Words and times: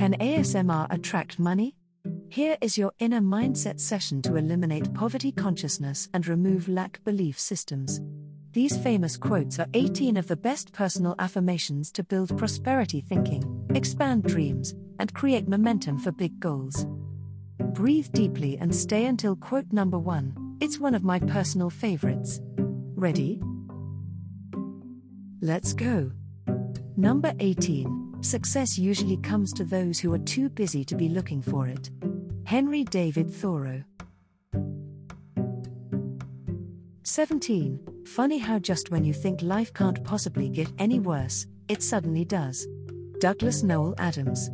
Can 0.00 0.14
ASMR 0.14 0.86
attract 0.88 1.38
money? 1.38 1.76
Here 2.30 2.56
is 2.62 2.78
your 2.78 2.90
inner 3.00 3.20
mindset 3.20 3.78
session 3.78 4.22
to 4.22 4.36
eliminate 4.36 4.94
poverty 4.94 5.30
consciousness 5.30 6.08
and 6.14 6.26
remove 6.26 6.70
lack 6.70 7.04
belief 7.04 7.38
systems. 7.38 8.00
These 8.54 8.78
famous 8.78 9.18
quotes 9.18 9.58
are 9.58 9.66
18 9.74 10.16
of 10.16 10.26
the 10.26 10.38
best 10.38 10.72
personal 10.72 11.14
affirmations 11.18 11.92
to 11.92 12.02
build 12.02 12.38
prosperity 12.38 13.02
thinking, 13.02 13.44
expand 13.74 14.22
dreams, 14.22 14.74
and 14.98 15.12
create 15.12 15.48
momentum 15.48 15.98
for 15.98 16.12
big 16.12 16.40
goals. 16.40 16.86
Breathe 17.58 18.10
deeply 18.12 18.56
and 18.56 18.74
stay 18.74 19.04
until 19.04 19.36
quote 19.36 19.70
number 19.70 19.98
one. 19.98 20.56
It's 20.62 20.80
one 20.80 20.94
of 20.94 21.04
my 21.04 21.18
personal 21.18 21.68
favorites. 21.68 22.40
Ready? 22.56 23.38
Let's 25.42 25.74
go. 25.74 26.12
Number 26.96 27.34
18 27.38 28.09
Success 28.22 28.78
usually 28.78 29.16
comes 29.16 29.50
to 29.54 29.64
those 29.64 29.98
who 29.98 30.12
are 30.12 30.18
too 30.18 30.50
busy 30.50 30.84
to 30.84 30.94
be 30.94 31.08
looking 31.08 31.40
for 31.40 31.66
it. 31.66 31.90
Henry 32.44 32.84
David 32.84 33.32
Thoreau. 33.32 33.82
17. 37.02 38.04
Funny 38.04 38.38
how 38.38 38.58
just 38.58 38.90
when 38.90 39.04
you 39.04 39.14
think 39.14 39.40
life 39.42 39.72
can't 39.72 40.04
possibly 40.04 40.50
get 40.50 40.68
any 40.78 41.00
worse, 41.00 41.46
it 41.68 41.82
suddenly 41.82 42.24
does. 42.24 42.68
Douglas 43.20 43.62
Noel 43.62 43.94
Adams. 43.98 44.50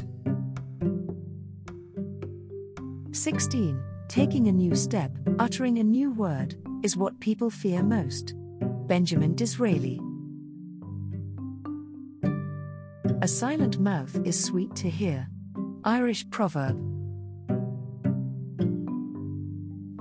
16. 3.11 3.83
Taking 4.09 4.47
a 4.47 4.53
new 4.53 4.77
step, 4.77 5.11
uttering 5.41 5.79
a 5.79 5.85
new 5.85 6.13
word, 6.13 6.55
is 6.85 6.97
what 6.97 7.19
people 7.19 7.51
fear 7.51 7.83
most. 7.83 8.35
Benjamin 8.87 9.35
Disraeli. 9.35 10.01
A 13.23 13.29
silent 13.29 13.79
mouth 13.79 14.21
is 14.27 14.45
sweet 14.45 14.75
to 14.77 14.91
hear. 14.91 15.27
Irish 15.85 16.29
proverb. 16.29 16.77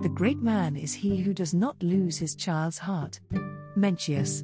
The 0.02 0.10
great 0.10 0.40
man 0.40 0.76
is 0.76 0.94
he 0.94 1.22
who 1.22 1.34
does 1.34 1.54
not 1.54 1.82
lose 1.82 2.18
his 2.18 2.36
child's 2.36 2.78
heart. 2.78 3.22
Mencius. 3.78 4.44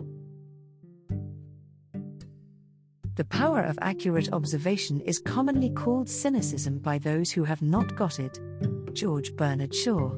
The 3.16 3.25
power 3.25 3.61
of 3.61 3.78
accurate 3.81 4.31
observation 4.31 5.02
is 5.02 5.19
commonly 5.19 5.69
called 5.69 6.08
cynicism 6.08 6.80
by 6.80 6.97
those 6.97 7.30
who 7.30 7.44
have 7.44 7.61
not 7.61 7.97
got 7.97 8.22
it. 8.22 8.39
George 8.94 9.35
Bernard 9.35 9.75
Shaw. 9.75 10.16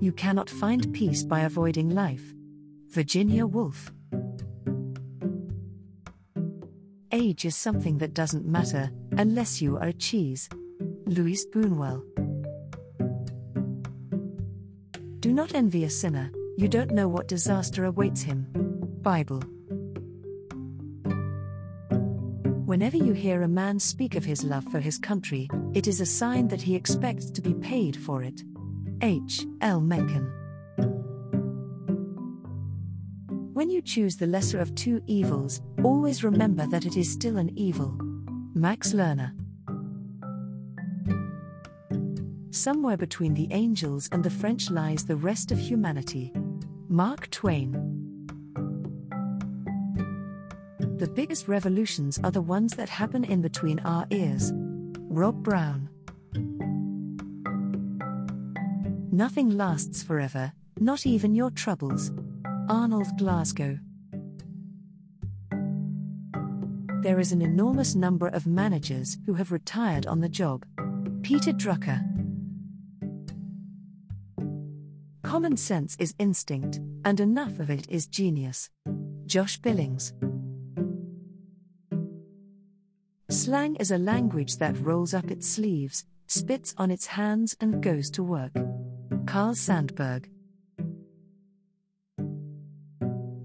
You 0.00 0.12
cannot 0.12 0.48
find 0.48 0.92
peace 0.94 1.24
by 1.24 1.40
avoiding 1.40 1.90
life. 1.90 2.32
Virginia 2.90 3.46
Woolf. 3.46 3.92
Age 7.14 7.44
is 7.44 7.54
something 7.54 7.98
that 7.98 8.12
doesn't 8.12 8.44
matter 8.44 8.90
unless 9.12 9.62
you 9.62 9.76
are 9.76 9.86
a 9.86 9.92
cheese. 9.92 10.48
Luis 11.06 11.46
Buñuel. 11.46 12.02
Do 15.20 15.32
not 15.32 15.54
envy 15.54 15.84
a 15.84 15.90
sinner, 15.90 16.32
you 16.56 16.66
don't 16.66 16.90
know 16.90 17.06
what 17.06 17.28
disaster 17.28 17.84
awaits 17.84 18.22
him. 18.22 18.48
Bible. 19.00 19.40
Whenever 22.66 22.96
you 22.96 23.12
hear 23.12 23.42
a 23.42 23.48
man 23.48 23.78
speak 23.78 24.16
of 24.16 24.24
his 24.24 24.42
love 24.42 24.64
for 24.64 24.80
his 24.80 24.98
country, 24.98 25.48
it 25.72 25.86
is 25.86 26.00
a 26.00 26.06
sign 26.06 26.48
that 26.48 26.62
he 26.62 26.74
expects 26.74 27.30
to 27.30 27.40
be 27.40 27.54
paid 27.54 27.96
for 27.96 28.24
it. 28.24 28.42
H. 29.02 29.46
L. 29.60 29.80
Mencken. 29.80 30.43
When 33.54 33.70
you 33.70 33.82
choose 33.82 34.16
the 34.16 34.26
lesser 34.26 34.58
of 34.58 34.74
two 34.74 35.00
evils, 35.06 35.62
always 35.84 36.24
remember 36.24 36.66
that 36.66 36.84
it 36.84 36.96
is 36.96 37.08
still 37.08 37.36
an 37.36 37.56
evil. 37.56 37.96
Max 38.52 38.92
Lerner. 38.92 39.30
Somewhere 42.50 42.96
between 42.96 43.32
the 43.32 43.46
angels 43.52 44.08
and 44.10 44.24
the 44.24 44.30
French 44.30 44.72
lies 44.72 45.04
the 45.04 45.14
rest 45.14 45.52
of 45.52 45.58
humanity. 45.60 46.32
Mark 46.88 47.30
Twain. 47.30 47.70
The 50.98 51.12
biggest 51.14 51.46
revolutions 51.46 52.18
are 52.24 52.32
the 52.32 52.42
ones 52.42 52.74
that 52.74 52.88
happen 52.88 53.22
in 53.22 53.40
between 53.40 53.78
our 53.84 54.04
ears. 54.10 54.50
Rob 54.98 55.44
Brown. 55.44 55.88
Nothing 59.12 59.50
lasts 59.50 60.02
forever, 60.02 60.52
not 60.80 61.06
even 61.06 61.36
your 61.36 61.52
troubles. 61.52 62.10
Arnold 62.68 63.18
Glasgow. 63.18 63.78
There 67.02 67.20
is 67.20 67.30
an 67.30 67.42
enormous 67.42 67.94
number 67.94 68.28
of 68.28 68.46
managers 68.46 69.18
who 69.26 69.34
have 69.34 69.52
retired 69.52 70.06
on 70.06 70.20
the 70.20 70.30
job. 70.30 70.64
Peter 71.22 71.52
Drucker. 71.52 72.00
Common 75.22 75.58
sense 75.58 75.94
is 75.98 76.14
instinct, 76.18 76.80
and 77.04 77.20
enough 77.20 77.60
of 77.60 77.68
it 77.68 77.86
is 77.90 78.06
genius. 78.06 78.70
Josh 79.26 79.58
Billings. 79.58 80.14
Slang 83.28 83.76
is 83.76 83.90
a 83.90 83.98
language 83.98 84.56
that 84.56 84.78
rolls 84.80 85.12
up 85.12 85.30
its 85.30 85.46
sleeves, 85.46 86.04
spits 86.28 86.74
on 86.78 86.90
its 86.90 87.06
hands, 87.06 87.54
and 87.60 87.82
goes 87.82 88.10
to 88.12 88.22
work. 88.22 88.54
Carl 89.26 89.54
Sandburg. 89.54 90.28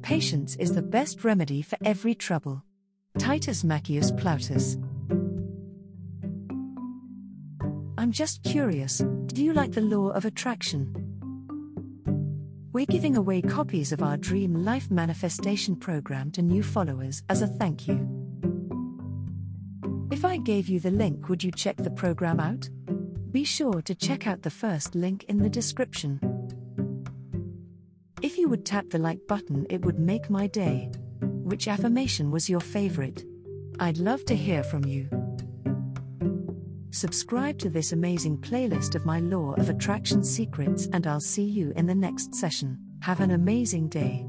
Patience 0.09 0.55
is 0.55 0.73
the 0.73 0.81
best 0.81 1.23
remedy 1.23 1.61
for 1.61 1.77
every 1.85 2.15
trouble. 2.15 2.63
Titus 3.19 3.61
Maccius 3.61 4.11
Plautus. 4.11 4.75
I'm 7.95 8.11
just 8.11 8.41
curious 8.41 9.03
do 9.27 9.43
you 9.43 9.53
like 9.53 9.73
the 9.73 9.81
law 9.81 10.09
of 10.09 10.25
attraction? 10.25 10.91
We're 12.73 12.87
giving 12.87 13.17
away 13.17 13.43
copies 13.43 13.91
of 13.91 14.01
our 14.01 14.17
Dream 14.17 14.65
Life 14.65 14.89
Manifestation 14.89 15.75
program 15.75 16.31
to 16.31 16.41
new 16.41 16.63
followers 16.63 17.21
as 17.29 17.43
a 17.43 17.47
thank 17.47 17.87
you. 17.87 17.99
If 20.11 20.25
I 20.25 20.37
gave 20.37 20.69
you 20.69 20.79
the 20.79 20.89
link, 20.89 21.29
would 21.29 21.43
you 21.43 21.51
check 21.51 21.77
the 21.77 21.91
program 21.91 22.39
out? 22.39 22.67
Be 23.31 23.43
sure 23.43 23.83
to 23.83 23.93
check 23.93 24.25
out 24.25 24.41
the 24.41 24.49
first 24.49 24.95
link 24.95 25.25
in 25.25 25.37
the 25.37 25.51
description. 25.51 26.28
If 28.21 28.37
you 28.37 28.49
would 28.49 28.65
tap 28.65 28.89
the 28.89 28.99
like 28.99 29.27
button, 29.27 29.65
it 29.69 29.85
would 29.85 29.97
make 29.97 30.29
my 30.29 30.47
day. 30.47 30.91
Which 31.21 31.69
affirmation 31.69 32.31
was 32.31 32.49
your 32.49 32.59
favorite? 32.59 33.23
I'd 33.79 33.97
love 33.97 34.25
to 34.25 34.35
hear 34.35 34.61
from 34.61 34.83
you. 34.83 35.07
Subscribe 36.91 37.57
to 37.59 37.69
this 37.69 37.93
amazing 37.93 38.39
playlist 38.39 38.95
of 38.95 39.05
my 39.05 39.19
Law 39.19 39.53
of 39.53 39.69
Attraction 39.69 40.21
secrets, 40.21 40.89
and 40.91 41.07
I'll 41.07 41.21
see 41.21 41.45
you 41.45 41.71
in 41.77 41.85
the 41.85 41.95
next 41.95 42.35
session. 42.35 42.77
Have 43.01 43.21
an 43.21 43.31
amazing 43.31 43.87
day. 43.87 44.27